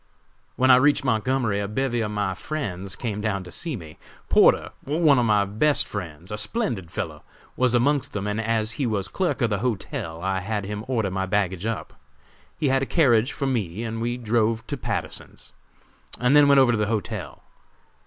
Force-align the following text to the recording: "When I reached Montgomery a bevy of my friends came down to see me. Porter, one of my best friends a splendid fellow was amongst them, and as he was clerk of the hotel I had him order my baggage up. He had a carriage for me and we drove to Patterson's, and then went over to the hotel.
"When 0.55 0.71
I 0.71 0.77
reached 0.77 1.03
Montgomery 1.03 1.59
a 1.59 1.67
bevy 1.67 2.01
of 2.01 2.09
my 2.09 2.33
friends 2.33 2.95
came 2.95 3.21
down 3.21 3.43
to 3.43 3.51
see 3.51 3.75
me. 3.75 3.99
Porter, 4.29 4.71
one 4.83 5.19
of 5.19 5.25
my 5.27 5.45
best 5.45 5.87
friends 5.87 6.31
a 6.31 6.39
splendid 6.39 6.89
fellow 6.89 7.21
was 7.55 7.75
amongst 7.75 8.11
them, 8.11 8.25
and 8.25 8.41
as 8.41 8.71
he 8.81 8.87
was 8.87 9.07
clerk 9.07 9.43
of 9.43 9.51
the 9.51 9.59
hotel 9.59 10.19
I 10.23 10.39
had 10.39 10.65
him 10.65 10.83
order 10.87 11.11
my 11.11 11.27
baggage 11.27 11.67
up. 11.67 11.93
He 12.57 12.69
had 12.69 12.81
a 12.81 12.87
carriage 12.87 13.31
for 13.31 13.45
me 13.45 13.83
and 13.83 14.01
we 14.01 14.17
drove 14.17 14.65
to 14.65 14.75
Patterson's, 14.75 15.53
and 16.19 16.35
then 16.35 16.47
went 16.47 16.57
over 16.59 16.71
to 16.71 16.77
the 16.79 16.87
hotel. 16.87 17.43